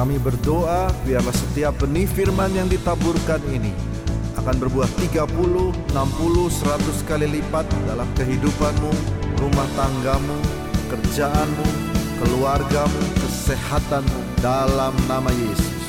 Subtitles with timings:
[0.00, 3.68] Kami berdoa biarlah setiap benih firman yang ditaburkan ini
[4.32, 8.92] akan berbuah 30, 60, 100 kali lipat dalam kehidupanmu,
[9.36, 10.40] rumah tanggamu,
[10.88, 11.66] kerjaanmu,
[12.16, 15.84] keluargamu, kesehatanmu dalam nama Yesus.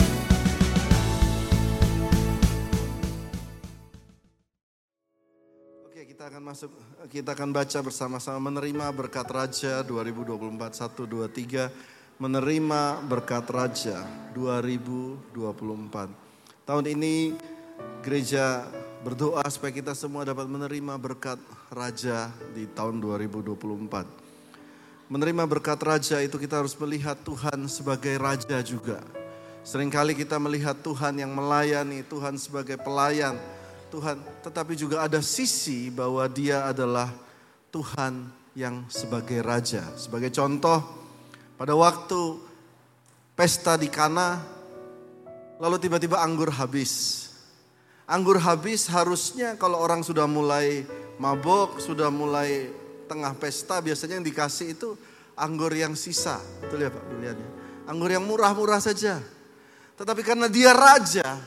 [5.87, 6.75] Oke, kita akan masuk
[7.07, 14.05] kita akan baca bersama-sama menerima berkat raja 2024 1 2 3 menerima berkat raja
[14.37, 15.33] 2024.
[16.69, 17.33] Tahun ini
[18.05, 18.61] gereja
[19.01, 21.41] berdoa supaya kita semua dapat menerima berkat
[21.73, 24.05] raja di tahun 2024.
[25.09, 29.01] Menerima berkat raja itu kita harus melihat Tuhan sebagai raja juga.
[29.65, 33.33] Seringkali kita melihat Tuhan yang melayani, Tuhan sebagai pelayan,
[33.89, 37.09] Tuhan, tetapi juga ada sisi bahwa Dia adalah
[37.73, 39.89] Tuhan yang sebagai raja.
[39.97, 41.00] Sebagai contoh,
[41.61, 42.41] pada waktu
[43.37, 44.41] pesta di Kana,
[45.61, 47.29] lalu tiba-tiba anggur habis.
[48.09, 50.81] Anggur habis harusnya kalau orang sudah mulai
[51.21, 52.73] mabok, sudah mulai
[53.05, 54.97] tengah pesta biasanya yang dikasih itu
[55.37, 56.41] anggur yang sisa.
[56.65, 57.49] Betul ya Pak pilihannya.
[57.85, 59.21] Anggur yang murah-murah saja.
[60.01, 61.37] Tetapi karena dia raja,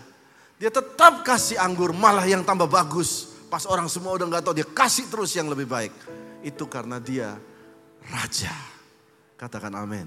[0.63, 3.35] dia tetap kasih anggur malah yang tambah bagus.
[3.51, 5.91] Pas orang semua udah nggak tahu dia kasih terus yang lebih baik.
[6.47, 7.35] Itu karena dia
[8.07, 8.74] raja.
[9.35, 10.07] Katakan amin.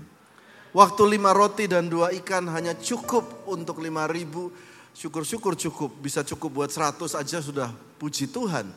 [0.75, 4.51] Waktu lima roti dan dua ikan hanya cukup untuk lima ribu.
[4.93, 5.93] Syukur-syukur cukup.
[5.99, 8.67] Bisa cukup buat seratus aja sudah puji Tuhan.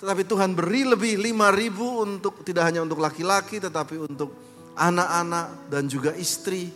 [0.00, 4.32] Tetapi Tuhan beri lebih lima ribu untuk tidak hanya untuk laki-laki tetapi untuk
[4.78, 6.72] anak-anak dan juga istri.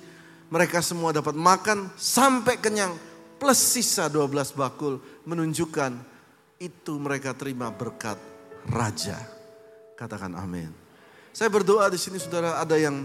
[0.53, 2.93] Mereka semua dapat makan sampai kenyang
[3.41, 5.97] plus sisa 12 bakul menunjukkan
[6.61, 8.21] itu mereka terima berkat
[8.69, 9.19] raja.
[9.97, 10.71] Katakan amin.
[11.35, 13.03] Saya berdoa di sini saudara ada yang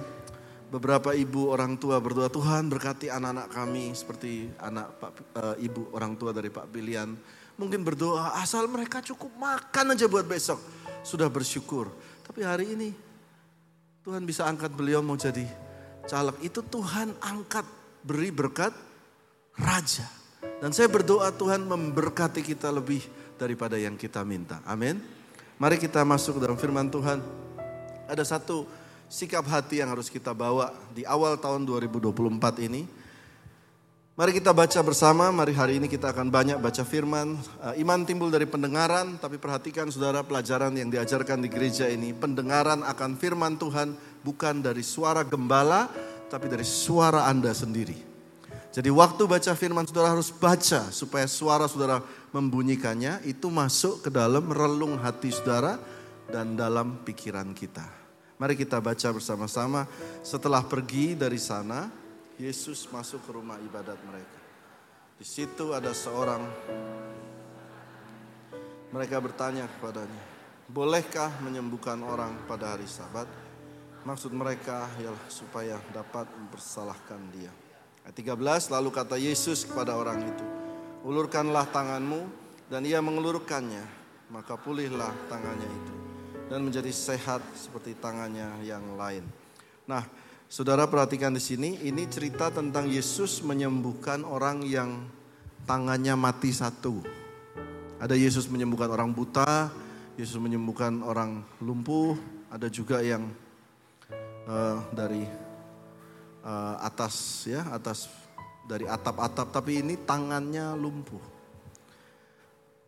[0.69, 6.13] beberapa ibu orang tua berdoa Tuhan berkati anak-anak kami seperti anak Pak, e, ibu orang
[6.15, 7.17] tua dari Pak Bilian
[7.59, 10.63] Mungkin berdoa asal mereka cukup makan aja buat besok.
[11.03, 11.91] Sudah bersyukur.
[12.23, 12.95] Tapi hari ini
[14.07, 15.43] Tuhan bisa angkat beliau mau jadi
[16.07, 16.39] caleg.
[16.39, 17.67] Itu Tuhan angkat
[17.99, 18.71] beri berkat
[19.59, 20.07] raja.
[20.63, 23.03] Dan saya berdoa Tuhan memberkati kita lebih
[23.35, 24.63] daripada yang kita minta.
[24.63, 25.03] Amin.
[25.59, 27.19] Mari kita masuk dalam firman Tuhan.
[28.07, 28.63] Ada satu
[29.09, 32.87] sikap hati yang harus kita bawa di awal tahun 2024 ini
[34.19, 37.39] Mari kita baca bersama, mari hari ini kita akan banyak baca firman.
[37.63, 42.11] Uh, iman timbul dari pendengaran, tapi perhatikan saudara pelajaran yang diajarkan di gereja ini.
[42.11, 45.87] Pendengaran akan firman Tuhan bukan dari suara gembala,
[46.27, 47.95] tapi dari suara Anda sendiri.
[48.75, 52.03] Jadi waktu baca firman saudara harus baca supaya suara saudara
[52.35, 55.79] membunyikannya itu masuk ke dalam relung hati saudara
[56.27, 57.98] dan dalam pikiran kita.
[58.39, 59.83] Mari kita baca bersama-sama
[60.23, 61.91] setelah pergi dari sana
[62.39, 64.39] Yesus masuk ke rumah ibadat mereka.
[65.19, 66.47] Di situ ada seorang
[68.95, 70.23] mereka bertanya kepadanya,
[70.71, 73.27] "Bolehkah menyembuhkan orang pada hari Sabat?"
[74.07, 77.51] Maksud mereka ialah supaya dapat mempersalahkan dia.
[78.07, 80.45] Ayat 13 lalu kata Yesus kepada orang itu,
[81.03, 83.83] "Ulurkanlah tanganmu." Dan ia mengelurkannya,
[84.31, 85.98] maka pulihlah tangannya itu
[86.49, 89.23] dan menjadi sehat seperti tangannya yang lain.
[89.85, 90.03] Nah,
[90.49, 95.05] Saudara perhatikan di sini, ini cerita tentang Yesus menyembuhkan orang yang
[95.69, 97.05] tangannya mati satu.
[98.01, 99.69] Ada Yesus menyembuhkan orang buta,
[100.17, 102.17] Yesus menyembuhkan orang lumpuh,
[102.49, 103.29] ada juga yang
[104.49, 105.21] uh, dari
[106.41, 108.09] uh, atas ya, atas
[108.65, 111.38] dari atap-atap, tapi ini tangannya lumpuh.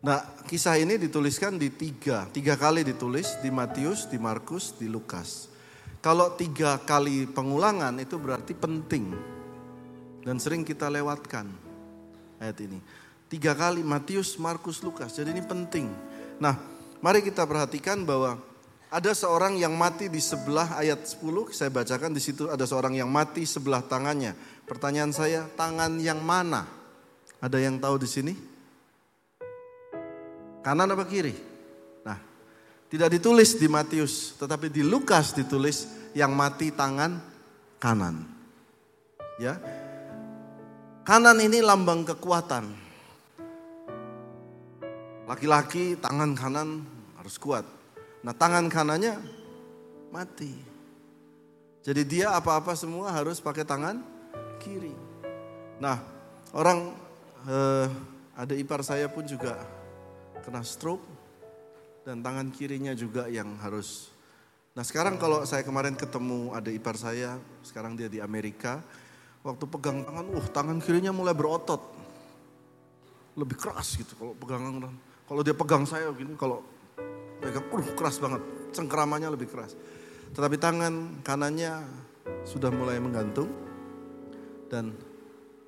[0.02, 0.18] Nah,
[0.50, 5.46] kisah ini dituliskan di tiga, tiga kali ditulis di Matius, di Markus, di Lukas.
[6.02, 9.14] Kalau tiga kali pengulangan itu berarti penting.
[10.26, 11.46] Dan sering kita lewatkan
[12.42, 12.82] ayat ini.
[13.30, 15.14] Tiga kali Matius, Markus, Lukas.
[15.14, 15.86] Jadi ini penting.
[16.42, 16.58] Nah
[16.98, 18.42] mari kita perhatikan bahwa
[18.90, 21.54] ada seorang yang mati di sebelah ayat 10.
[21.54, 24.34] Saya bacakan di situ ada seorang yang mati sebelah tangannya.
[24.66, 26.66] Pertanyaan saya, tangan yang mana?
[27.38, 28.34] Ada yang tahu di sini?
[30.62, 31.52] Kanan apa kiri?
[32.92, 37.24] Tidak ditulis di Matius, tetapi di Lukas ditulis yang mati tangan
[37.80, 38.20] kanan.
[39.40, 39.56] Ya.
[41.00, 42.68] Kanan ini lambang kekuatan.
[45.24, 46.84] Laki-laki tangan kanan
[47.16, 47.64] harus kuat.
[48.20, 49.16] Nah, tangan kanannya
[50.12, 50.52] mati.
[51.80, 54.04] Jadi dia apa-apa semua harus pakai tangan
[54.60, 54.92] kiri.
[55.80, 55.96] Nah,
[56.52, 56.92] orang
[57.48, 57.88] eh,
[58.36, 59.56] ada ipar saya pun juga
[60.42, 61.06] kena stroke
[62.02, 64.10] dan tangan kirinya juga yang harus.
[64.74, 68.82] Nah sekarang kalau saya kemarin ketemu ada ipar saya, sekarang dia di Amerika,
[69.42, 71.82] Waktu pegang tangan, uh tangan kirinya mulai berotot.
[73.34, 74.94] Lebih keras gitu kalau pegangan.
[75.26, 76.62] Kalau dia pegang saya gini, kalau
[77.42, 78.42] pegang, uh keras banget.
[78.70, 79.74] Cengkeramannya lebih keras.
[80.30, 81.82] Tetapi tangan kanannya
[82.46, 83.50] sudah mulai menggantung
[84.70, 84.94] dan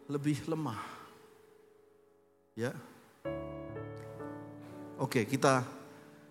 [0.07, 0.79] lebih lemah.
[2.55, 2.71] Ya.
[4.95, 5.67] Oke, kita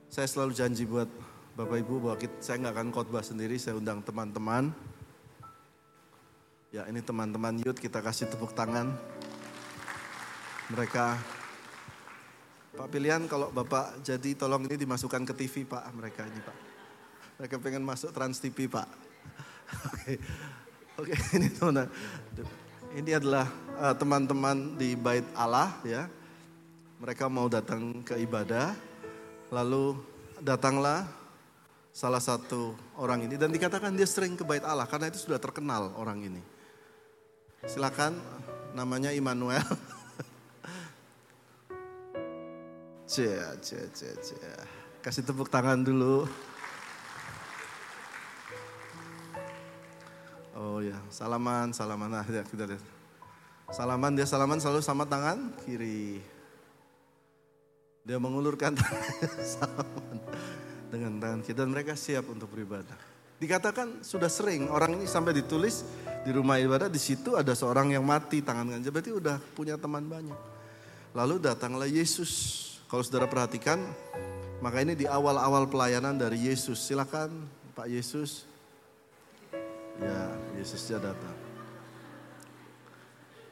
[0.08, 1.12] saya selalu janji buat
[1.54, 4.72] Bapak Ibu bahwa kita, saya nggak akan khotbah sendiri, saya undang teman-teman
[6.74, 8.98] Ya ini teman-teman youth kita kasih tepuk tangan.
[10.74, 11.22] Mereka
[12.74, 16.58] Pak pilihan kalau Bapak jadi tolong ini dimasukkan ke TV Pak mereka ini Pak.
[17.38, 18.90] Mereka pengen masuk Trans TV Pak.
[19.94, 20.14] Oke,
[21.02, 21.50] oke ini
[22.94, 26.10] ini adalah uh, teman-teman di Bait Allah ya.
[27.02, 28.76] Mereka mau datang ke ibadah,
[29.50, 29.98] lalu
[30.42, 31.08] datanglah
[31.94, 35.94] salah satu orang ini dan dikatakan dia sering ke Bait Allah karena itu sudah terkenal
[35.94, 36.42] orang ini.
[37.70, 38.18] Silakan
[38.76, 39.64] namanya Immanuel.
[43.14, 44.54] Cia, cia, cia, cia.
[45.06, 46.26] Kasih tepuk tangan dulu.
[50.58, 52.10] Oh ya, salaman, salaman.
[52.10, 52.82] Nah, kita lihat.
[53.70, 56.33] Salaman, dia salaman selalu sama tangan kiri.
[58.04, 60.20] Dia mengulurkan tangan
[60.92, 61.56] dengan tangan kiri.
[61.56, 62.96] Dan mereka siap untuk beribadah.
[63.40, 65.84] Dikatakan sudah sering orang ini sampai ditulis
[66.24, 70.08] di rumah ibadah di situ ada seorang yang mati tangan ganja berarti udah punya teman
[70.08, 70.40] banyak.
[71.16, 72.62] Lalu datanglah Yesus.
[72.88, 73.80] Kalau saudara perhatikan
[74.64, 76.80] maka ini di awal-awal pelayanan dari Yesus.
[76.80, 77.32] Silakan
[77.76, 78.48] Pak Yesus.
[80.00, 81.36] Ya, Yesusnya datang.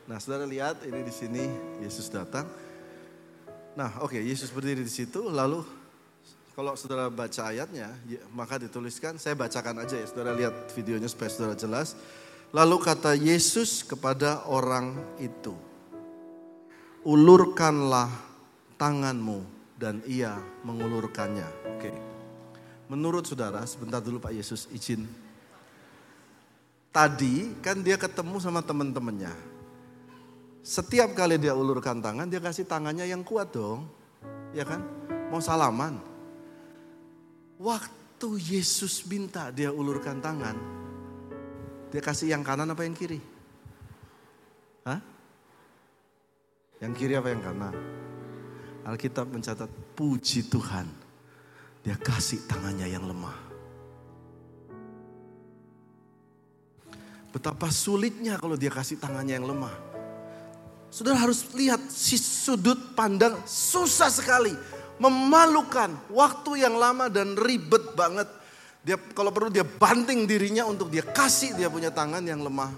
[0.07, 1.43] Nah, saudara lihat ini di sini
[1.83, 2.47] Yesus datang.
[3.71, 5.63] Nah, oke, okay, Yesus berdiri di situ lalu
[6.51, 11.31] kalau saudara baca ayatnya, ya, maka dituliskan, saya bacakan aja ya, saudara lihat videonya supaya
[11.31, 11.95] saudara jelas.
[12.51, 15.55] Lalu kata Yesus kepada orang itu,
[17.07, 18.11] ulurkanlah
[18.75, 19.47] tanganmu
[19.79, 20.35] dan ia
[20.67, 21.47] mengulurkannya.
[21.79, 21.91] Oke.
[22.91, 25.07] Menurut saudara, sebentar dulu Pak Yesus izin.
[26.91, 29.31] Tadi kan dia ketemu sama teman-temannya.
[30.61, 33.89] Setiap kali dia ulurkan tangan, dia kasih tangannya yang kuat dong.
[34.53, 34.85] Ya kan?
[35.33, 35.97] Mau salaman.
[37.57, 40.53] Waktu Yesus minta dia ulurkan tangan,
[41.89, 43.17] dia kasih yang kanan apa yang kiri?
[44.85, 45.01] Hah?
[46.81, 47.75] Yang kiri apa yang kanan?
[48.85, 50.85] Alkitab mencatat puji Tuhan.
[51.81, 53.37] Dia kasih tangannya yang lemah.
[57.33, 59.90] Betapa sulitnya kalau dia kasih tangannya yang lemah.
[60.91, 64.51] Saudara harus lihat si sudut pandang susah sekali
[64.99, 68.27] memalukan, waktu yang lama dan ribet banget.
[68.83, 72.75] Dia kalau perlu dia banting dirinya untuk dia kasih dia punya tangan yang lemah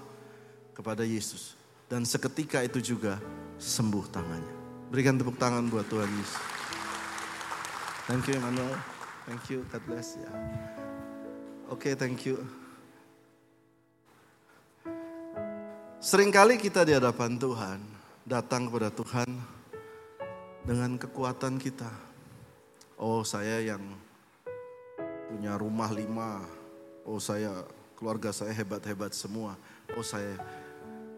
[0.77, 1.57] kepada Yesus.
[1.89, 3.17] Dan seketika itu juga
[3.57, 4.55] sembuh tangannya.
[4.93, 6.43] Berikan tepuk tangan buat Tuhan Yesus.
[8.07, 8.77] Thank you Emmanuel.
[9.25, 9.63] Thank you.
[9.71, 10.29] God bless ya.
[11.71, 12.37] Oke, okay, thank you.
[16.03, 17.79] Seringkali kita di hadapan Tuhan,
[18.23, 19.29] datang kepada Tuhan
[20.63, 21.91] dengan kekuatan kita,
[22.95, 23.83] Oh saya yang
[25.27, 26.39] punya rumah lima.
[27.03, 27.67] Oh saya
[27.99, 29.59] keluarga saya hebat-hebat semua.
[29.97, 30.39] Oh saya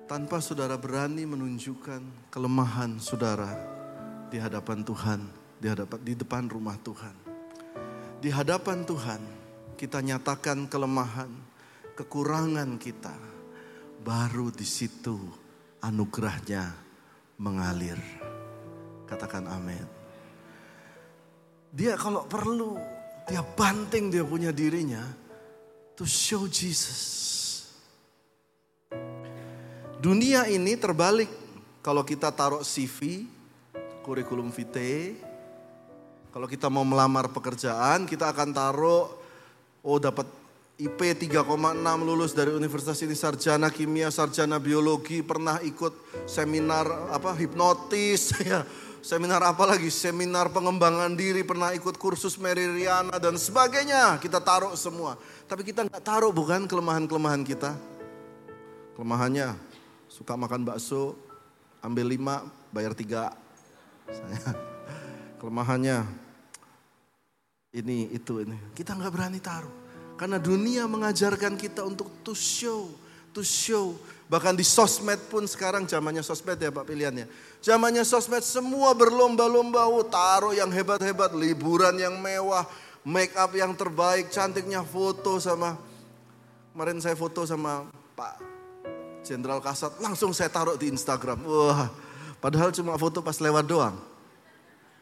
[0.10, 3.54] tanpa saudara berani menunjukkan kelemahan saudara
[4.34, 5.20] di hadapan Tuhan,
[5.62, 7.16] di hadapan di depan rumah Tuhan.
[8.18, 9.22] Di hadapan Tuhan
[9.78, 11.30] kita nyatakan kelemahan,
[11.94, 13.14] kekurangan kita.
[14.02, 15.18] Baru di situ
[15.82, 16.85] anugerahnya
[17.40, 18.00] mengalir.
[19.06, 19.86] Katakan amin.
[21.76, 22.80] Dia kalau perlu,
[23.28, 25.04] dia banting dia punya dirinya
[25.96, 27.24] to show Jesus.
[30.00, 31.32] Dunia ini terbalik.
[31.86, 33.30] Kalau kita taruh CV,
[34.02, 35.14] kurikulum vitae,
[36.34, 39.06] kalau kita mau melamar pekerjaan, kita akan taruh,
[39.86, 40.26] oh dapat
[40.76, 41.00] IP
[41.32, 41.48] 3,6
[42.04, 45.96] lulus dari universitas ini sarjana kimia, sarjana biologi, pernah ikut
[46.28, 48.68] seminar apa hipnotis ya
[49.06, 49.94] seminar apa lagi?
[49.94, 54.18] Seminar pengembangan diri, pernah ikut kursus Mary Riana dan sebagainya.
[54.18, 55.14] Kita taruh semua.
[55.46, 57.78] Tapi kita nggak taruh bukan kelemahan-kelemahan kita.
[58.98, 59.54] Kelemahannya
[60.10, 61.14] suka makan bakso,
[61.86, 63.38] ambil lima, bayar tiga.
[64.10, 64.58] Saya
[65.40, 66.02] kelemahannya
[67.78, 68.58] ini itu ini.
[68.74, 69.85] Kita nggak berani taruh.
[70.16, 72.88] Karena dunia mengajarkan kita untuk to show,
[73.36, 74.00] to show.
[74.26, 77.28] Bahkan di sosmed pun sekarang zamannya sosmed ya Pak pilihannya.
[77.62, 82.66] Zamannya sosmed semua berlomba-lomba, oh, taruh yang hebat-hebat, liburan yang mewah,
[83.06, 85.78] make up yang terbaik, cantiknya foto sama
[86.76, 87.88] kemarin saya foto sama
[88.20, 88.36] Pak
[89.24, 91.40] Jenderal Kasat, langsung saya taruh di Instagram.
[91.46, 91.88] Wah,
[92.42, 93.96] padahal cuma foto pas lewat doang.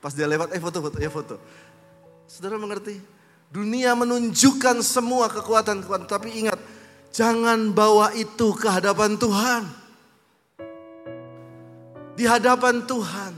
[0.03, 1.39] Pas dia lewat, eh foto-foto, ya foto.
[2.27, 3.22] Saudara mengerti?
[3.53, 6.57] Dunia menunjukkan semua kekuatan-kekuatan, tapi ingat,
[7.13, 9.63] jangan bawa itu ke hadapan Tuhan.
[12.17, 13.33] Di hadapan Tuhan,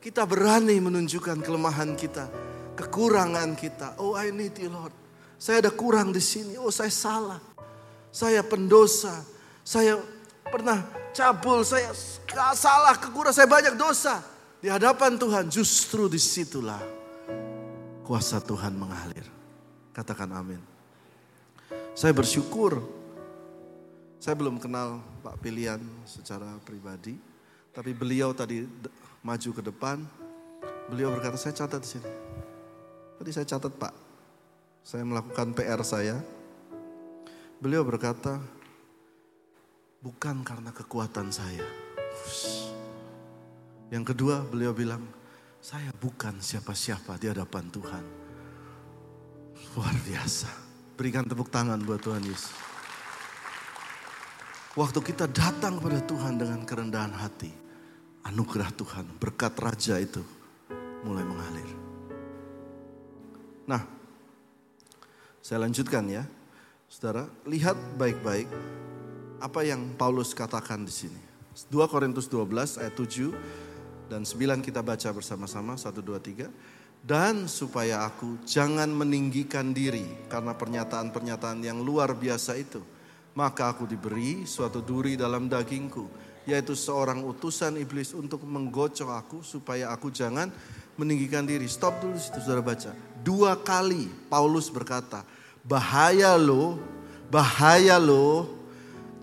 [0.00, 2.24] kita berani menunjukkan kelemahan kita,
[2.72, 4.00] kekurangan kita.
[4.00, 4.96] Oh, I need you, Lord.
[5.36, 6.56] Saya ada kurang di sini.
[6.56, 7.40] Oh, saya salah.
[8.08, 9.12] Saya pendosa.
[9.60, 10.00] Saya
[10.48, 11.68] pernah cabul.
[11.68, 11.92] Saya
[12.56, 13.36] salah, kekurangan.
[13.36, 14.24] Saya banyak dosa.
[14.56, 17.01] Di hadapan Tuhan, justru di situlah
[18.02, 19.24] kuasa Tuhan mengalir.
[19.94, 20.60] Katakan amin.
[21.94, 22.82] Saya bersyukur.
[24.22, 27.18] Saya belum kenal Pak Pilihan secara pribadi.
[27.74, 28.62] Tapi beliau tadi
[29.24, 29.98] maju ke depan.
[30.90, 32.10] Beliau berkata, saya catat di sini.
[33.18, 33.94] Tadi saya catat Pak.
[34.82, 36.18] Saya melakukan PR saya.
[37.62, 38.42] Beliau berkata,
[40.02, 41.64] bukan karena kekuatan saya.
[43.94, 45.02] Yang kedua beliau bilang,
[45.62, 48.04] saya bukan siapa-siapa di hadapan Tuhan.
[49.78, 50.50] Luar biasa.
[50.98, 52.50] Berikan tepuk tangan buat Tuhan Yesus.
[54.74, 57.54] Waktu kita datang kepada Tuhan dengan kerendahan hati,
[58.26, 60.20] anugerah Tuhan, berkat raja itu
[61.06, 61.70] mulai mengalir.
[63.70, 63.86] Nah,
[65.38, 66.26] saya lanjutkan ya.
[66.90, 68.50] Saudara, lihat baik-baik
[69.38, 71.22] apa yang Paulus katakan di sini.
[71.70, 73.71] 2 Korintus 12 ayat 7
[74.10, 76.46] dan sembilan kita baca bersama-sama, satu, dua, tiga.
[77.02, 82.78] Dan supaya aku jangan meninggikan diri karena pernyataan-pernyataan yang luar biasa itu.
[83.34, 86.06] Maka aku diberi suatu duri dalam dagingku,
[86.46, 90.46] yaitu seorang utusan iblis untuk menggocok aku supaya aku jangan
[90.94, 91.66] meninggikan diri.
[91.66, 92.94] Stop dulu situ saudara baca.
[93.18, 95.26] Dua kali Paulus berkata,
[95.66, 96.78] bahaya lo,
[97.32, 98.46] bahaya lo,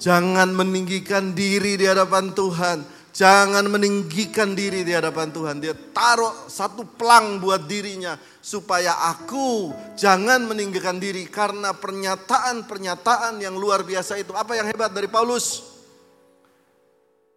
[0.02, 5.58] jangan meninggikan diri di hadapan Tuhan Jangan meninggikan diri di hadapan Tuhan.
[5.58, 13.82] Dia taruh satu pelang buat dirinya supaya aku jangan meninggikan diri karena pernyataan-pernyataan yang luar
[13.82, 14.32] biasa itu.
[14.38, 15.66] Apa yang hebat dari Paulus?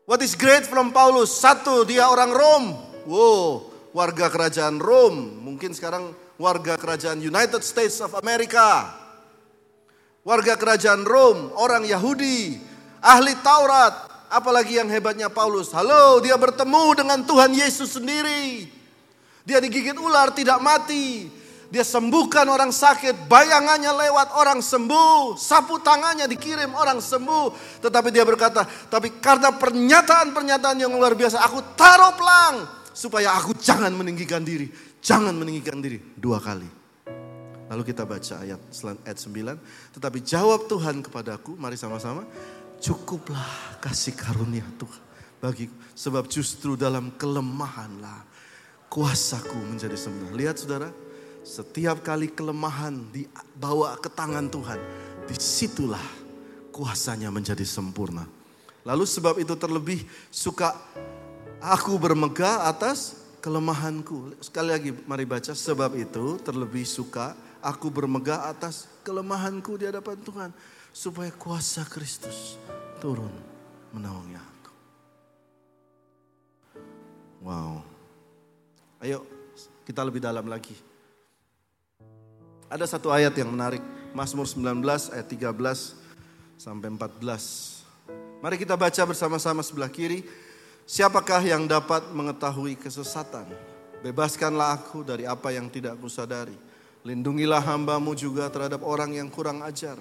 [0.04, 1.32] What is great from Paulus?
[1.32, 2.64] Satu, dia orang Rom.
[3.08, 5.40] Wow, warga kerajaan Rom.
[5.40, 8.92] Mungkin sekarang warga kerajaan United States of America.
[10.22, 12.60] Warga kerajaan Rom, orang Yahudi,
[13.02, 15.68] ahli Taurat, Apalagi yang hebatnya Paulus.
[15.76, 18.64] Halo, dia bertemu dengan Tuhan Yesus sendiri.
[19.44, 21.28] Dia digigit ular tidak mati.
[21.68, 27.80] Dia sembuhkan orang sakit, bayangannya lewat orang sembuh, sapu tangannya dikirim orang sembuh.
[27.80, 33.88] Tetapi dia berkata, tapi karena pernyataan-pernyataan yang luar biasa, aku taruh pelang supaya aku jangan
[33.96, 34.68] meninggikan diri,
[35.00, 36.68] jangan meninggikan diri dua kali.
[37.72, 38.60] Lalu kita baca ayat
[39.08, 42.28] ayat 9, tetapi jawab Tuhan kepadaku, mari sama-sama,
[42.82, 45.02] Cukuplah kasih karunia Tuhan
[45.38, 45.74] bagiku.
[45.94, 48.26] Sebab justru dalam kelemahanlah
[48.90, 50.34] kuasaku menjadi sempurna.
[50.34, 50.90] Lihat saudara,
[51.46, 54.82] setiap kali kelemahan dibawa ke tangan Tuhan,
[55.30, 56.02] di situlah
[56.74, 58.26] kuasanya menjadi sempurna.
[58.82, 60.02] Lalu sebab itu terlebih
[60.34, 60.74] suka
[61.62, 64.42] aku bermegah atas kelemahanku.
[64.42, 70.50] Sekali lagi mari baca, sebab itu terlebih suka aku bermegah atas kelemahanku di hadapan Tuhan
[70.92, 72.60] supaya kuasa Kristus
[73.00, 73.32] turun
[73.96, 74.72] menaungi aku.
[77.42, 77.80] Wow.
[79.00, 79.24] Ayo
[79.88, 80.76] kita lebih dalam lagi.
[82.68, 83.82] Ada satu ayat yang menarik.
[84.12, 84.84] Mazmur 19
[85.16, 85.56] ayat 13
[86.60, 88.44] sampai 14.
[88.44, 90.22] Mari kita baca bersama-sama sebelah kiri.
[90.84, 93.48] Siapakah yang dapat mengetahui kesesatan?
[94.04, 96.54] Bebaskanlah aku dari apa yang tidak kusadari.
[97.02, 99.96] Lindungilah hambamu juga terhadap orang yang kurang ajar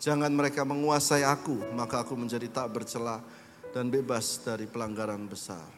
[0.00, 3.20] Jangan mereka menguasai aku, maka aku menjadi tak bercela
[3.76, 5.68] dan bebas dari pelanggaran besar.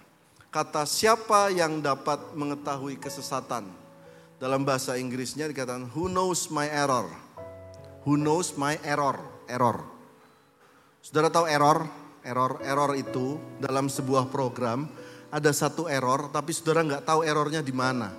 [0.47, 3.67] Kata siapa yang dapat mengetahui kesesatan?
[4.39, 7.11] Dalam bahasa Inggrisnya dikatakan who knows my error?
[8.07, 9.19] Who knows my error?
[9.51, 9.83] Error.
[11.03, 11.83] Saudara tahu error?
[12.23, 14.87] Error, error itu dalam sebuah program
[15.35, 18.15] ada satu error, tapi saudara nggak tahu errornya di mana.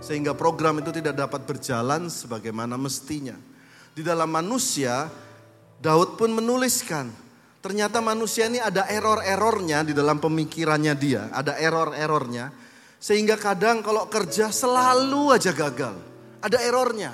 [0.00, 3.36] Sehingga program itu tidak dapat berjalan sebagaimana mestinya.
[3.98, 5.10] Di dalam manusia,
[5.82, 7.10] Daud pun menuliskan,
[7.58, 12.54] ternyata manusia ini ada error-errornya di dalam pemikirannya dia, ada error-errornya.
[13.02, 15.98] Sehingga kadang kalau kerja selalu aja gagal,
[16.38, 17.10] ada errornya.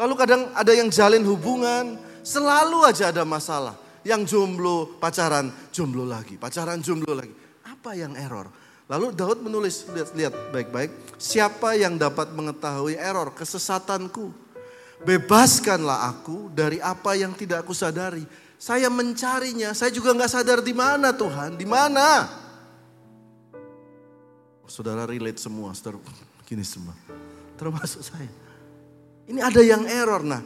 [0.00, 3.76] Lalu kadang ada yang jalin hubungan, selalu aja ada masalah.
[4.00, 7.36] Yang jomblo pacaran, jomblo lagi, pacaran jomblo lagi.
[7.68, 8.48] Apa yang error?
[8.88, 14.45] Lalu Daud menulis, lihat, lihat baik-baik, siapa yang dapat mengetahui error, kesesatanku,
[15.04, 18.24] Bebaskanlah aku dari apa yang tidak aku sadari.
[18.56, 22.24] Saya mencarinya, saya juga nggak sadar di mana Tuhan, di mana.
[24.64, 26.00] Saudara relate semua, saudara
[26.48, 26.96] gini semua.
[27.60, 28.28] Termasuk saya.
[29.28, 30.24] Ini ada yang error.
[30.24, 30.40] Nah,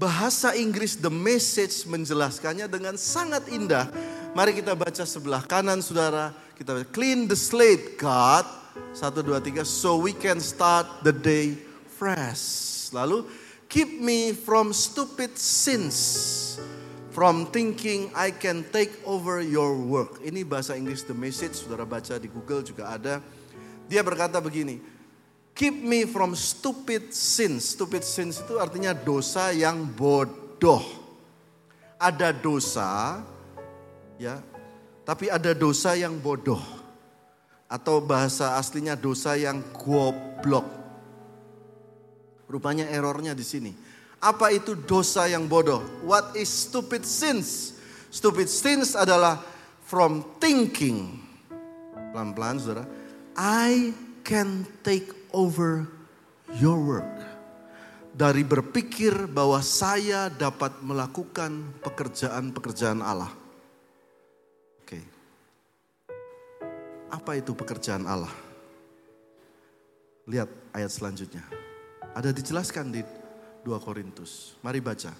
[0.00, 3.92] bahasa Inggris The Message menjelaskannya dengan sangat indah.
[4.32, 6.32] Mari kita baca sebelah kanan saudara.
[6.56, 8.48] Kita baca, clean the slate God.
[8.96, 9.64] Satu, dua, tiga.
[9.64, 11.56] So we can start the day
[11.96, 12.88] fresh.
[12.92, 13.24] Lalu
[13.66, 15.96] Keep me from stupid sins.
[17.10, 20.20] From thinking I can take over your work.
[20.20, 23.24] Ini bahasa Inggris The Message, saudara baca di Google juga ada.
[23.88, 24.84] Dia berkata begini,
[25.56, 27.72] Keep me from stupid sins.
[27.72, 30.84] Stupid sins itu artinya dosa yang bodoh.
[31.96, 33.24] Ada dosa,
[34.20, 34.44] ya,
[35.08, 36.60] tapi ada dosa yang bodoh.
[37.72, 40.85] Atau bahasa aslinya dosa yang goblok.
[42.46, 43.74] Rupanya errornya di sini.
[44.22, 45.82] Apa itu dosa yang bodoh?
[46.06, 47.76] What is stupid sins?
[48.08, 49.42] Stupid sins adalah
[49.84, 51.20] from thinking.
[52.14, 52.84] Pelan-pelan saudara.
[53.36, 53.92] I
[54.24, 55.84] can take over
[56.56, 57.12] your work.
[58.16, 63.28] Dari berpikir bahwa saya dapat melakukan pekerjaan-pekerjaan Allah.
[64.80, 65.04] Oke.
[67.12, 68.32] Apa itu pekerjaan Allah?
[70.24, 71.65] Lihat ayat selanjutnya.
[72.16, 74.56] Ada dijelaskan di 2 Korintus.
[74.64, 75.12] Mari baca.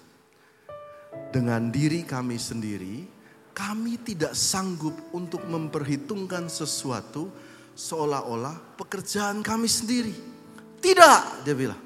[1.29, 3.05] Dengan diri kami sendiri,
[3.53, 7.29] kami tidak sanggup untuk memperhitungkan sesuatu
[7.77, 10.13] seolah-olah pekerjaan kami sendiri.
[10.81, 11.77] Tidak, dia bilang.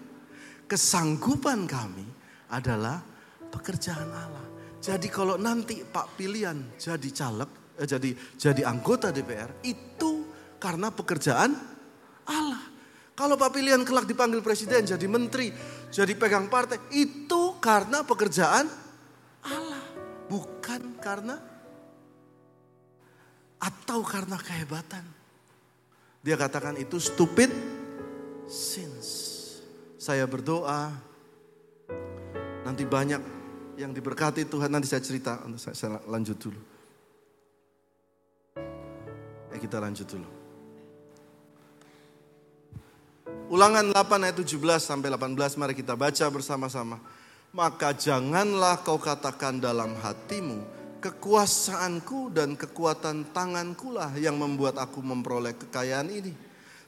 [0.64, 2.08] Kesanggupan kami
[2.48, 3.04] adalah
[3.52, 4.48] pekerjaan Allah.
[4.80, 10.24] Jadi kalau nanti Pak Pilihan jadi caleg, eh, jadi jadi anggota DPR, itu
[10.56, 11.52] karena pekerjaan
[12.24, 12.71] Allah.
[13.22, 15.54] Kalau Pak Pilihan kelak dipanggil presiden, jadi menteri,
[15.94, 18.66] jadi pegang partai, itu karena pekerjaan
[19.46, 19.86] Allah.
[20.26, 21.38] Bukan karena
[23.62, 25.06] atau karena kehebatan.
[26.26, 27.54] Dia katakan itu stupid
[28.50, 29.30] sins.
[30.02, 30.90] Saya berdoa,
[32.66, 33.22] nanti banyak
[33.78, 36.62] yang diberkati Tuhan, nanti saya cerita, saya, lanjut dulu.
[39.54, 40.41] Eh kita lanjut dulu.
[43.52, 46.98] Ulangan 8 ayat 17 sampai 18 mari kita baca bersama-sama.
[47.52, 50.64] Maka janganlah kau katakan dalam hatimu,
[51.04, 56.32] kekuasaanku dan kekuatan tanganku lah yang membuat aku memperoleh kekayaan ini.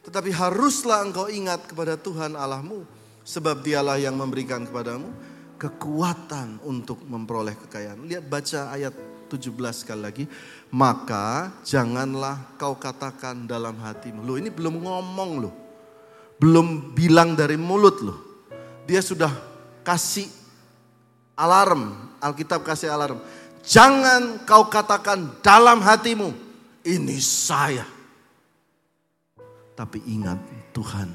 [0.07, 2.87] Tetapi haruslah engkau ingat kepada Tuhan Allahmu,
[3.27, 5.11] sebab dialah yang memberikan kepadamu
[5.59, 8.07] kekuatan untuk memperoleh kekayaan.
[8.07, 8.95] Lihat baca ayat
[9.27, 10.25] 17 sekali lagi.
[10.71, 14.23] Maka janganlah kau katakan dalam hatimu.
[14.23, 15.62] Loh ini belum ngomong loh
[16.43, 18.19] belum bilang dari mulut loh.
[18.83, 19.31] Dia sudah
[19.87, 20.27] kasih
[21.39, 23.23] alarm, Alkitab kasih alarm.
[23.63, 26.35] Jangan kau katakan dalam hatimu,
[26.83, 27.87] ini saya.
[29.71, 30.35] Tapi ingat
[30.75, 31.07] Tuhan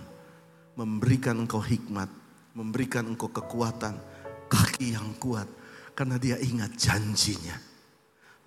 [0.81, 2.09] memberikan engkau hikmat,
[2.57, 4.01] memberikan engkau kekuatan,
[4.49, 5.45] kaki yang kuat.
[5.93, 7.59] Karena dia ingat janjinya.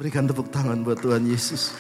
[0.01, 1.77] Berikan tepuk tangan buat Tuhan Yesus.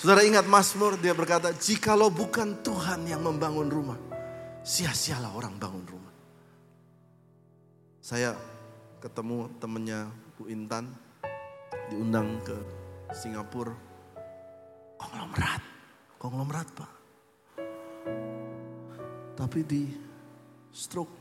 [0.00, 4.00] Saudara ingat Mazmur dia berkata, jikalau bukan Tuhan yang membangun rumah,
[4.64, 6.14] sia-sialah orang bangun rumah.
[8.00, 8.32] Saya
[9.04, 10.08] ketemu temennya
[10.40, 10.88] Bu Intan,
[11.92, 12.56] diundang ke
[13.12, 13.76] Singapura,
[14.96, 15.62] konglomerat,
[16.16, 16.92] konglomerat Pak.
[19.36, 19.84] Tapi di
[20.72, 21.12] stroke,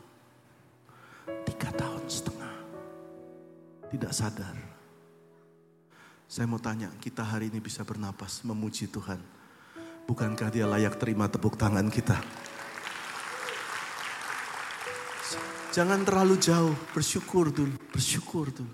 [1.44, 2.56] tiga tahun setengah,
[3.92, 4.79] tidak sadar
[6.30, 9.18] saya mau tanya, kita hari ini bisa bernapas memuji Tuhan.
[10.06, 12.22] Bukankah dia layak terima tepuk tangan kita?
[15.74, 18.70] Jangan terlalu jauh, bersyukur dulu, bersyukur dulu.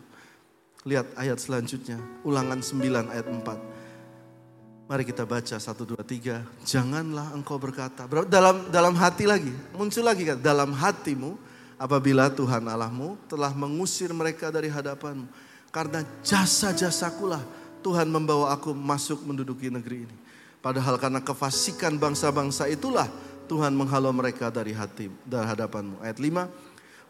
[0.83, 1.95] Lihat ayat selanjutnya,
[2.27, 4.91] ulangan 9 ayat 4.
[4.91, 6.43] Mari kita baca 1, 2, 3.
[6.67, 11.39] Janganlah engkau berkata, dalam dalam hati lagi, muncul lagi kan, dalam hatimu
[11.79, 17.43] apabila Tuhan Allahmu telah mengusir mereka dari hadapanmu karena jasa-jasakulah
[17.83, 20.15] Tuhan membawa aku masuk menduduki negeri ini.
[20.63, 23.11] Padahal karena kefasikan bangsa-bangsa itulah
[23.51, 25.99] Tuhan menghalau mereka dari hati, dari hadapanmu.
[25.99, 26.47] Ayat 5,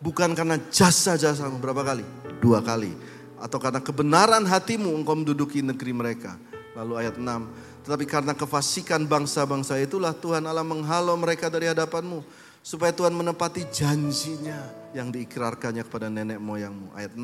[0.01, 2.03] bukan karena jasa-jasamu berapa kali?
[2.41, 2.89] Dua kali.
[3.37, 6.33] Atau karena kebenaran hatimu engkau menduduki negeri mereka.
[6.75, 12.25] Lalu ayat 6, tetapi karena kefasikan bangsa-bangsa itulah Tuhan Allah menghalau mereka dari hadapanmu.
[12.65, 16.97] Supaya Tuhan menepati janjinya yang diikrarkannya kepada nenek moyangmu.
[16.97, 17.21] Ayat 6,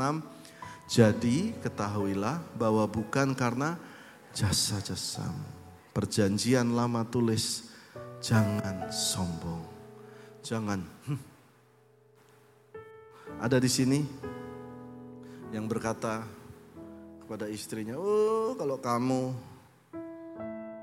[0.92, 3.80] jadi ketahuilah bahwa bukan karena
[4.36, 5.64] jasa-jasamu.
[5.96, 7.72] Perjanjian lama tulis,
[8.20, 9.64] jangan sombong.
[10.44, 11.22] Jangan, hmm,
[13.40, 14.04] Ada di sini
[15.56, 16.28] yang berkata
[17.24, 19.32] kepada istrinya, oh kalau kamu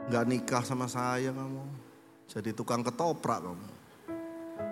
[0.09, 1.64] nggak nikah sama saya kamu,
[2.33, 3.68] jadi tukang ketoprak kamu.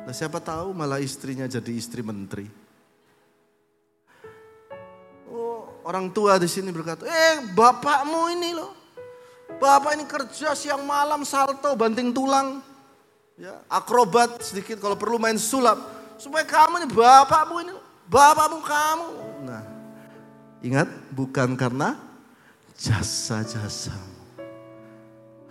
[0.09, 2.66] Nah siapa tahu malah istrinya jadi istri menteri.
[5.87, 8.75] Orang tua di sini berkata, eh bapakmu ini loh,
[9.63, 12.59] bapak ini kerja siang malam salto banting tulang,
[13.39, 15.79] ya akrobat sedikit kalau perlu main sulap,
[16.19, 17.75] supaya kamu ini bapakmu ini,
[18.11, 19.09] bapakmu kamu.
[19.47, 19.63] Nah,
[20.67, 21.95] ingat bukan karena
[22.75, 24.19] jasa-jasamu.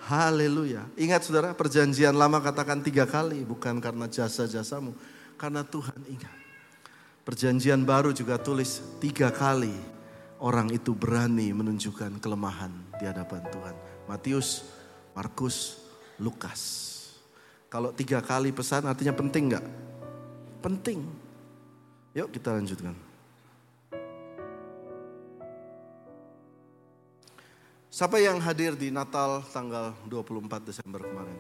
[0.05, 0.85] Haleluya.
[0.99, 4.93] Ingat saudara, perjanjian lama katakan tiga kali, bukan karena jasa-jasamu,
[5.39, 6.35] karena Tuhan ingat.
[7.25, 9.94] Perjanjian baru juga tulis tiga kali
[10.39, 13.75] orang itu berani menunjukkan kelemahan di hadapan Tuhan.
[14.09, 14.67] Matius,
[15.15, 15.79] Markus,
[16.19, 16.91] Lukas.
[17.71, 19.65] Kalau tiga kali pesan artinya penting nggak?
[20.63, 20.99] Penting.
[22.15, 22.95] Yuk kita lanjutkan.
[27.95, 31.39] Siapa yang hadir di Natal tanggal 24 Desember kemarin?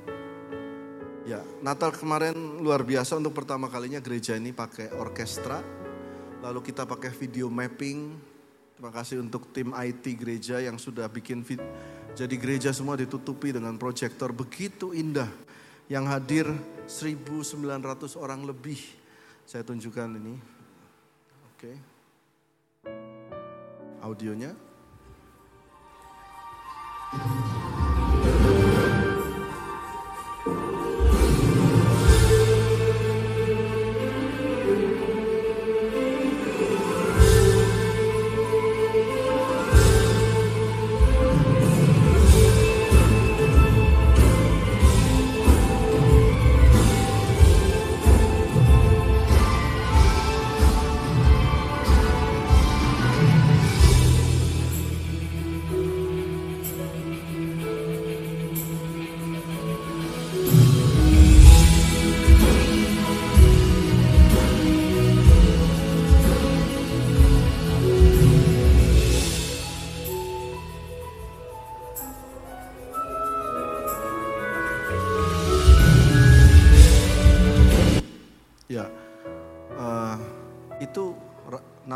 [1.27, 5.59] Ya, Natal kemarin luar biasa untuk pertama kalinya gereja ini pakai orkestra.
[6.39, 8.34] Lalu kita pakai video mapping.
[8.75, 11.63] Terima kasih untuk tim IT gereja yang sudah bikin video.
[12.11, 15.31] Jadi gereja semua ditutupi dengan proyektor begitu indah.
[15.87, 16.45] Yang hadir
[16.83, 18.79] 1900 orang lebih.
[19.47, 20.35] Saya tunjukkan ini.
[21.55, 21.71] Oke.
[24.03, 24.51] Audionya.
[27.15, 27.64] Ya,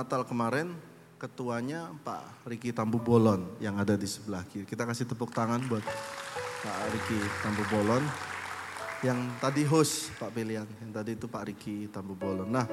[0.10, 0.74] Natal kemarin
[1.22, 4.66] ketuanya Pak Riki Tambu Bolon yang ada di sebelah kiri.
[4.66, 5.86] Kita kasih tepuk tangan buat
[6.66, 8.02] Pak Riki Tambu Bolon.
[9.06, 12.50] Yang tadi host Pak Pilihan, yang tadi itu Pak Riki Tambu Bolon.
[12.50, 12.66] Nah,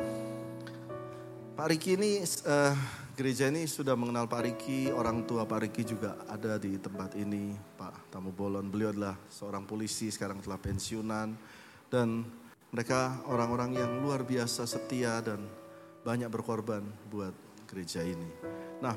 [1.52, 2.72] Pak Riki ini uh,
[3.12, 7.52] gereja ini sudah mengenal Pak Riki, orang tua Pak Riki juga ada di tempat ini,
[7.76, 8.64] Pak Tambu Bolon.
[8.72, 11.36] Beliau adalah seorang polisi, sekarang telah pensiunan
[11.92, 12.24] dan
[12.72, 15.65] mereka orang-orang yang luar biasa setia dan
[16.06, 17.34] banyak berkorban buat
[17.66, 18.30] gereja ini.
[18.78, 18.94] Nah,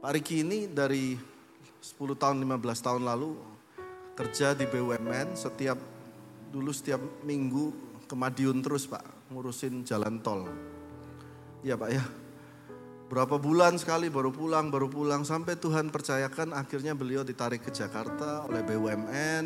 [0.00, 3.36] Pak Riki ini dari 10 tahun, 15 tahun lalu
[4.16, 5.76] kerja di BUMN setiap
[6.48, 7.72] dulu setiap minggu
[8.08, 10.48] ke Madiun terus Pak, ngurusin jalan tol.
[11.60, 12.04] Ya Pak ya.
[13.12, 18.48] Berapa bulan sekali baru pulang, baru pulang sampai Tuhan percayakan akhirnya beliau ditarik ke Jakarta
[18.48, 19.44] oleh BUMN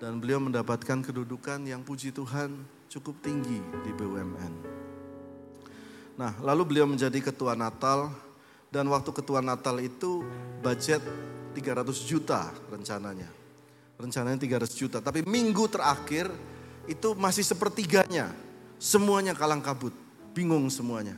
[0.00, 4.81] dan beliau mendapatkan kedudukan yang puji Tuhan cukup tinggi di BUMN.
[6.16, 8.12] Nah, lalu beliau menjadi ketua Natal
[8.68, 10.24] dan waktu ketua Natal itu
[10.60, 11.00] budget
[11.56, 13.28] 300 juta rencananya.
[14.00, 16.26] Rencananya 300 juta, tapi minggu terakhir
[16.90, 18.32] itu masih sepertiganya.
[18.82, 19.94] Semuanya kalang kabut,
[20.34, 21.14] bingung semuanya.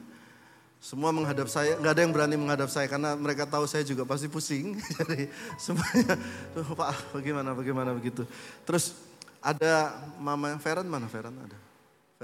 [0.85, 4.29] Semua menghadap saya, nggak ada yang berani menghadap saya karena mereka tahu saya juga pasti
[4.29, 4.77] pusing.
[5.01, 6.21] Jadi semuanya,
[6.53, 8.29] Pak, bagaimana, bagaimana begitu.
[8.69, 8.93] Terus
[9.41, 11.64] ada mama Feren mana Feren ada?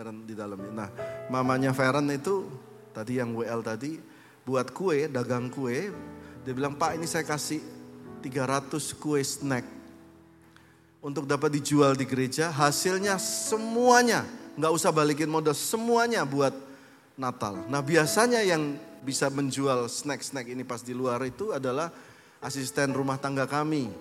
[0.00, 0.72] Feren di dalamnya.
[0.72, 0.88] Nah,
[1.28, 2.48] mamanya Feren itu
[2.96, 4.00] tadi yang WL tadi
[4.48, 5.92] buat kue, dagang kue.
[6.40, 7.60] Dia bilang, "Pak, ini saya kasih
[8.24, 9.60] 300 kue snack
[11.04, 12.48] untuk dapat dijual di gereja.
[12.48, 14.24] Hasilnya semuanya,
[14.56, 16.56] nggak usah balikin modal, semuanya buat
[17.20, 17.60] Natal.
[17.68, 21.92] Nah biasanya yang bisa menjual snack-snack ini pas di luar itu adalah
[22.40, 23.92] asisten rumah tangga kami.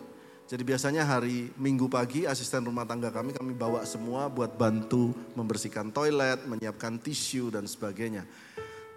[0.49, 5.93] Jadi biasanya hari Minggu pagi asisten rumah tangga kami kami bawa semua buat bantu membersihkan
[5.93, 8.25] toilet, menyiapkan tisu dan sebagainya.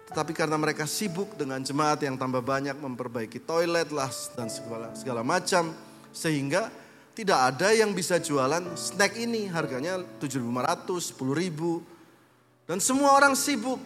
[0.09, 5.21] Tetapi karena mereka sibuk dengan jemaat yang tambah banyak memperbaiki toilet lah dan segala, segala
[5.21, 5.69] macam
[6.09, 6.73] sehingga
[7.13, 13.77] tidak ada yang bisa jualan snack ini harganya 7.500, 10.000 dan semua orang sibuk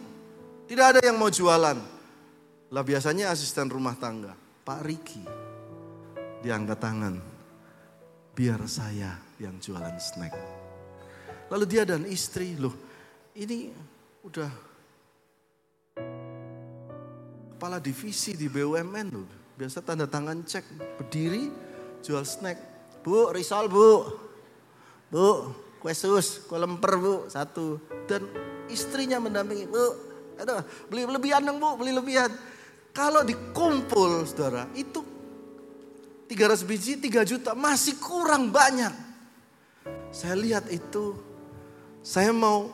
[0.72, 1.76] tidak ada yang mau jualan.
[2.72, 4.32] Lah biasanya asisten rumah tangga,
[4.64, 5.24] Pak Riki.
[6.40, 7.37] Diangkat tangan.
[8.38, 10.30] Biar saya yang jualan snack.
[11.50, 12.70] Lalu dia dan istri, loh
[13.34, 13.74] ini
[14.22, 14.46] udah
[17.58, 19.26] kepala divisi di BUMN loh.
[19.58, 20.62] Biasa tanda tangan cek,
[21.02, 21.50] berdiri,
[21.98, 22.62] jual snack.
[23.02, 24.06] Bu, risol bu.
[25.10, 25.50] Bu,
[25.82, 27.82] kue sus, kue lemper bu, satu.
[28.06, 28.22] Dan
[28.70, 29.82] istrinya mendampingi, bu,
[30.38, 32.30] aduh, beli lebihan dong bu, beli lebihan.
[32.94, 35.02] Kalau dikumpul saudara, itu
[36.28, 38.92] 300 biji 3 juta, masih kurang banyak.
[40.12, 41.16] Saya lihat itu,
[42.04, 42.68] saya mau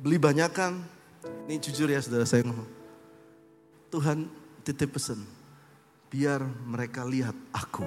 [0.00, 0.80] beli banyakan.
[1.46, 2.68] Ini jujur ya saudara saya ngomong.
[3.92, 4.26] Tuhan
[4.64, 5.20] titip pesan,
[6.08, 7.86] biar mereka lihat aku.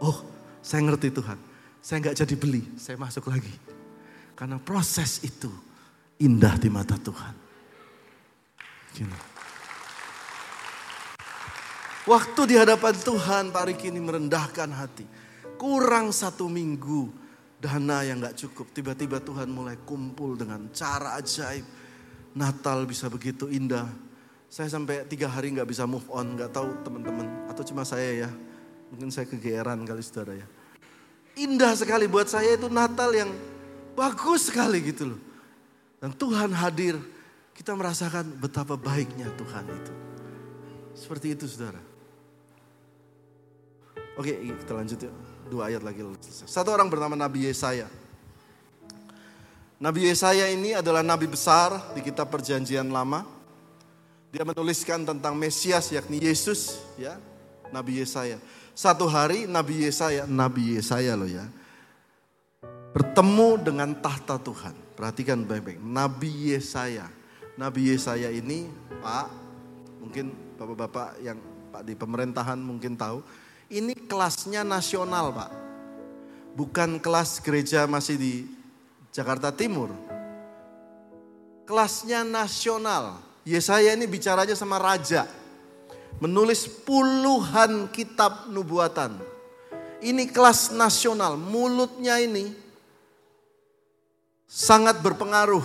[0.00, 0.24] Oh,
[0.64, 1.38] saya ngerti Tuhan.
[1.82, 3.52] Saya nggak jadi beli, saya masuk lagi.
[4.38, 5.50] Karena proses itu
[6.20, 7.34] indah di mata Tuhan.
[8.96, 9.29] Gini.
[12.08, 15.04] Waktu di hadapan Tuhan Pak Riki ini merendahkan hati.
[15.60, 17.12] Kurang satu minggu
[17.60, 18.72] dana yang gak cukup.
[18.72, 21.68] Tiba-tiba Tuhan mulai kumpul dengan cara ajaib.
[22.32, 23.84] Natal bisa begitu indah.
[24.48, 26.40] Saya sampai tiga hari gak bisa move on.
[26.40, 27.28] Gak tahu teman-teman.
[27.52, 28.30] Atau cuma saya ya.
[28.88, 30.48] Mungkin saya kegeeran kali saudara ya.
[31.36, 33.28] Indah sekali buat saya itu Natal yang
[33.92, 35.20] bagus sekali gitu loh.
[36.00, 36.96] Dan Tuhan hadir.
[37.52, 39.92] Kita merasakan betapa baiknya Tuhan itu.
[40.96, 41.89] Seperti itu saudara.
[44.18, 44.32] Oke
[44.64, 45.12] kita lanjut ya.
[45.50, 46.02] Dua ayat lagi
[46.46, 47.90] Satu orang bernama Nabi Yesaya.
[49.80, 53.24] Nabi Yesaya ini adalah nabi besar di kitab perjanjian lama.
[54.30, 57.18] Dia menuliskan tentang Mesias yakni Yesus ya.
[57.74, 58.38] Nabi Yesaya.
[58.76, 61.46] Satu hari Nabi Yesaya, Nabi Yesaya loh ya.
[62.94, 64.74] Bertemu dengan tahta Tuhan.
[64.94, 65.82] Perhatikan baik-baik.
[65.82, 67.06] Nabi Yesaya.
[67.58, 68.70] Nabi Yesaya ini
[69.00, 69.26] Pak,
[70.00, 71.38] mungkin bapak-bapak yang
[71.70, 73.20] Pak di pemerintahan mungkin tahu.
[73.70, 75.50] Ini kelasnya nasional Pak.
[76.58, 78.34] Bukan kelas gereja masih di
[79.14, 79.94] Jakarta Timur.
[81.70, 83.22] Kelasnya nasional.
[83.46, 85.30] Yesaya ini bicaranya sama raja.
[86.18, 89.14] Menulis puluhan kitab nubuatan.
[90.02, 91.38] Ini kelas nasional.
[91.38, 92.50] Mulutnya ini
[94.50, 95.62] sangat berpengaruh.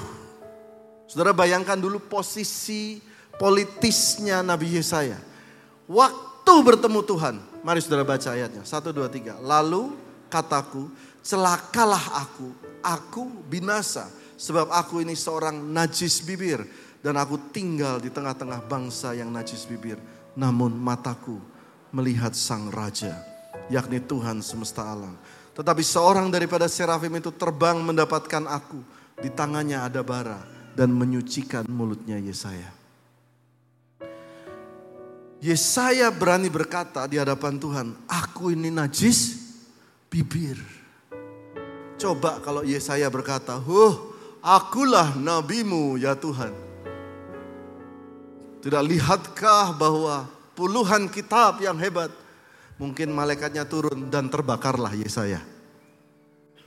[1.09, 3.01] Saudara bayangkan dulu posisi
[3.41, 5.17] politisnya Nabi Yesaya.
[5.89, 8.61] Waktu bertemu Tuhan, Mari saudara baca ayatnya.
[8.61, 9.41] Satu, dua, tiga.
[9.41, 9.97] Lalu
[10.29, 10.85] kataku,
[11.25, 12.53] celakalah aku.
[12.85, 14.05] Aku binasa.
[14.37, 16.61] Sebab aku ini seorang najis bibir.
[17.01, 19.97] Dan aku tinggal di tengah-tengah bangsa yang najis bibir.
[20.37, 21.41] Namun mataku
[21.89, 23.17] melihat sang raja.
[23.73, 25.17] Yakni Tuhan semesta alam.
[25.57, 28.77] Tetapi seorang daripada serafim itu terbang mendapatkan aku.
[29.25, 30.37] Di tangannya ada bara.
[30.77, 32.84] Dan menyucikan mulutnya Yesaya.
[35.45, 39.45] Yesaya berani berkata di hadapan Tuhan, aku ini najis
[40.09, 40.57] bibir.
[42.01, 43.93] Coba kalau Yesaya berkata, huh
[44.41, 46.49] akulah nabimu ya Tuhan.
[48.65, 50.25] Tidak lihatkah bahwa
[50.57, 52.09] puluhan kitab yang hebat,
[52.81, 55.45] mungkin malaikatnya turun dan terbakarlah Yesaya.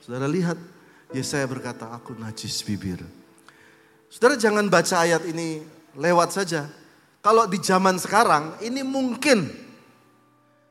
[0.07, 0.55] Saudara lihat,
[1.11, 3.03] Yesaya berkata, aku najis bibir.
[4.07, 5.67] Saudara jangan baca ayat ini
[5.99, 6.78] lewat saja.
[7.19, 9.51] Kalau di zaman sekarang ini mungkin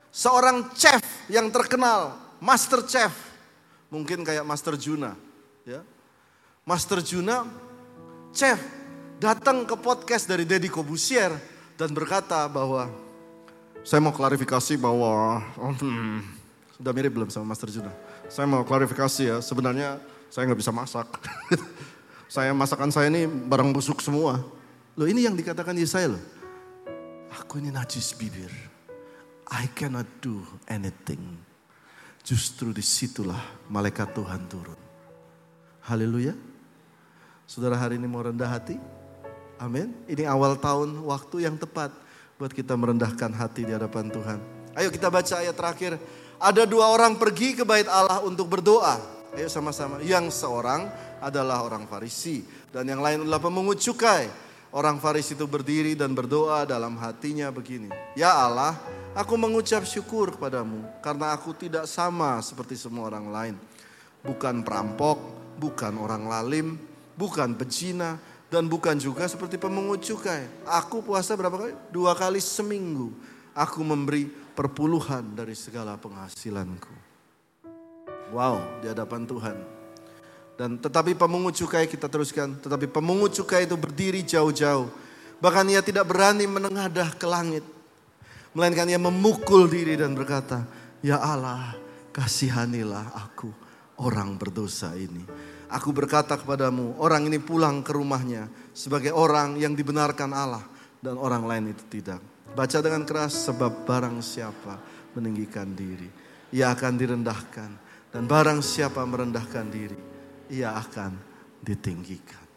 [0.10, 3.12] seorang chef yang terkenal, master chef,
[3.92, 5.16] mungkin kayak Master Juna,
[5.68, 5.84] ya.
[6.68, 7.48] Master Juna
[8.36, 8.60] chef
[9.20, 11.32] datang ke podcast dari Deddy Kobusier
[11.80, 12.92] dan berkata bahwa
[13.88, 16.20] saya mau klarifikasi bahwa oh, hmm,
[16.76, 17.92] sudah mirip belum sama Master Juna.
[18.28, 21.08] Saya mau klarifikasi ya, sebenarnya saya nggak bisa masak.
[22.36, 24.44] saya masakan saya ini barang busuk semua.
[25.00, 26.24] Loh ini yang dikatakan Yesaya loh.
[27.38, 28.50] Aku ini najis bibir.
[29.54, 31.22] I cannot do anything.
[32.26, 34.80] Justru di situlah malaikat Tuhan turun.
[35.86, 36.34] Haleluya.
[37.48, 38.76] Saudara hari ini mau rendah hati?
[39.62, 39.94] Amin.
[40.10, 41.94] Ini awal tahun waktu yang tepat
[42.36, 44.40] buat kita merendahkan hati di hadapan Tuhan.
[44.76, 45.96] Ayo kita baca ayat terakhir.
[46.38, 49.00] Ada dua orang pergi ke bait Allah untuk berdoa.
[49.38, 50.02] Ayo sama-sama.
[50.04, 50.90] Yang seorang
[51.22, 54.47] adalah orang Farisi dan yang lain adalah pemungut cukai.
[54.68, 57.88] Orang Farisi itu berdiri dan berdoa dalam hatinya begini.
[58.20, 58.76] Ya Allah,
[59.16, 63.56] aku mengucap syukur kepadamu karena aku tidak sama seperti semua orang lain.
[64.28, 65.24] Bukan perampok,
[65.56, 66.76] bukan orang lalim,
[67.16, 68.20] bukan pezina,
[68.52, 70.44] dan bukan juga seperti pemungut cukai.
[70.68, 71.74] Aku puasa berapa kali?
[71.88, 73.16] Dua kali seminggu.
[73.56, 76.92] Aku memberi perpuluhan dari segala penghasilanku.
[78.36, 79.77] Wow, di hadapan Tuhan
[80.58, 82.58] dan tetapi pemungut cukai kita teruskan.
[82.58, 84.90] Tetapi pemungut cukai itu berdiri jauh-jauh.
[85.38, 87.62] Bahkan ia tidak berani menengadah ke langit.
[88.58, 90.66] Melainkan ia memukul diri dan berkata,
[91.06, 91.78] Ya Allah
[92.10, 93.54] kasihanilah aku
[94.02, 95.22] orang berdosa ini.
[95.70, 100.66] Aku berkata kepadamu, orang ini pulang ke rumahnya sebagai orang yang dibenarkan Allah
[101.06, 102.18] dan orang lain itu tidak.
[102.58, 104.82] Baca dengan keras sebab barang siapa
[105.14, 106.10] meninggikan diri.
[106.58, 107.72] Ia akan direndahkan.
[108.08, 110.17] Dan barang siapa merendahkan diri.
[110.48, 111.12] Ia akan
[111.60, 112.48] ditinggikan.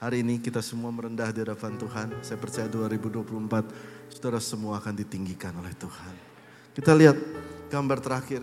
[0.00, 2.08] Hari ini kita semua merendah di hadapan Tuhan.
[2.20, 6.14] Saya percaya 2024 saudara semua akan ditinggikan oleh Tuhan.
[6.76, 7.16] Kita lihat
[7.72, 8.42] gambar terakhir.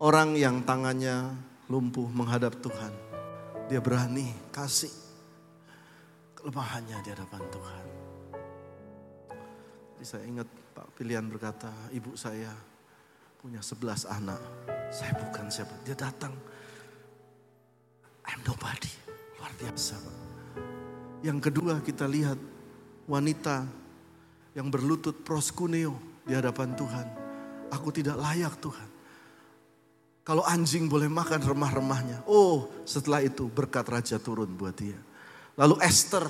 [0.00, 1.32] Orang yang tangannya
[1.72, 2.92] lumpuh menghadap Tuhan.
[3.72, 4.92] Dia berani kasih
[6.36, 7.86] kelemahannya di hadapan Tuhan.
[9.96, 12.52] Jadi saya ingat Pak Pilihan berkata, ibu saya
[13.44, 14.40] punya sebelas anak.
[14.88, 15.76] Saya bukan siapa.
[15.84, 16.32] Dia datang.
[18.24, 18.88] I'm nobody.
[19.36, 20.00] Luar biasa.
[21.20, 22.40] Yang kedua kita lihat
[23.04, 23.68] wanita
[24.56, 25.92] yang berlutut proskuneo
[26.24, 27.06] di hadapan Tuhan.
[27.68, 28.88] Aku tidak layak Tuhan.
[30.24, 32.24] Kalau anjing boleh makan remah-remahnya.
[32.24, 34.96] Oh setelah itu berkat raja turun buat dia.
[35.60, 36.24] Lalu Esther,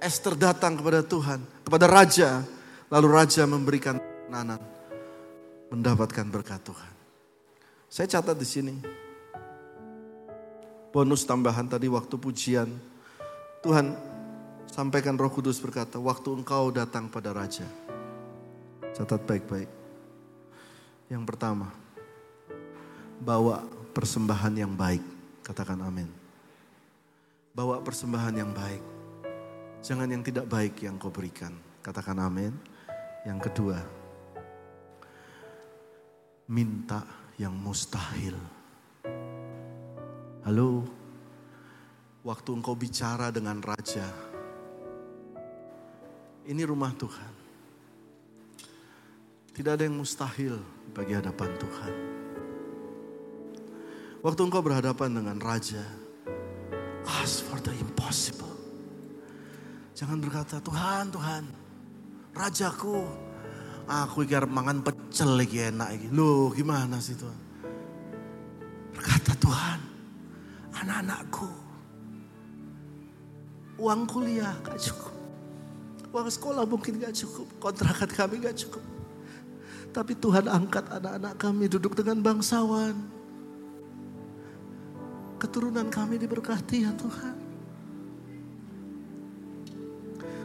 [0.00, 2.40] Esther datang kepada Tuhan, kepada raja.
[2.88, 4.00] Lalu raja memberikan
[4.32, 4.58] nanan,
[5.70, 6.92] mendapatkan berkat Tuhan.
[7.90, 8.74] Saya catat di sini.
[10.90, 12.66] Bonus tambahan tadi waktu pujian.
[13.62, 13.94] Tuhan
[14.66, 17.66] sampaikan roh kudus berkata, waktu engkau datang pada raja.
[18.94, 19.70] Catat baik-baik.
[21.10, 21.70] Yang pertama,
[23.22, 23.62] bawa
[23.94, 25.02] persembahan yang baik.
[25.46, 26.06] Katakan amin.
[27.54, 28.82] Bawa persembahan yang baik.
[29.82, 31.54] Jangan yang tidak baik yang kau berikan.
[31.82, 32.54] Katakan amin.
[33.26, 33.99] Yang kedua,
[36.50, 37.06] minta
[37.38, 38.34] yang mustahil.
[40.42, 40.82] Halo,
[42.26, 44.10] waktu engkau bicara dengan raja,
[46.50, 47.32] ini rumah Tuhan.
[49.54, 50.58] Tidak ada yang mustahil
[50.90, 51.94] bagi hadapan Tuhan.
[54.20, 55.80] Waktu engkau berhadapan dengan raja,
[57.20, 58.52] Ask for the impossible.
[59.96, 61.44] Jangan berkata, Tuhan, Tuhan,
[62.36, 63.29] Rajaku,
[63.90, 66.06] aku ikir mangan pecel lagi enak lagi.
[66.14, 67.40] Loh gimana sih Tuhan?
[68.94, 69.80] Berkata Tuhan,
[70.78, 71.50] anak-anakku,
[73.82, 75.16] uang kuliah gak cukup.
[76.14, 78.84] Uang sekolah mungkin gak cukup, kontrakan kami gak cukup.
[79.90, 82.94] Tapi Tuhan angkat anak-anak kami duduk dengan bangsawan
[85.40, 87.36] keturunan kami diberkati ya Tuhan.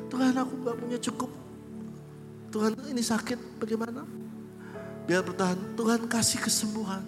[0.10, 1.45] Tuhan aku gak punya cukup.
[2.56, 4.08] Tuhan ini sakit bagaimana?
[5.04, 5.76] Biar bertahan.
[5.76, 7.04] Tuhan kasih kesembuhan.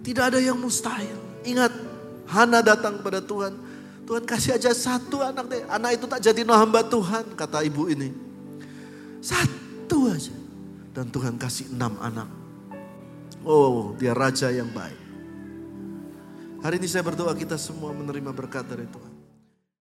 [0.00, 1.20] Tidak ada yang mustahil.
[1.44, 1.68] Ingat
[2.24, 3.52] Hana datang kepada Tuhan.
[4.08, 5.62] Tuhan kasih aja satu anak deh.
[5.68, 8.16] Anak itu tak jadi no hamba Tuhan kata ibu ini.
[9.20, 10.32] Satu aja.
[10.96, 12.28] Dan Tuhan kasih enam anak.
[13.44, 15.04] Oh dia raja yang baik.
[16.64, 19.13] Hari ini saya berdoa kita semua menerima berkat dari Tuhan.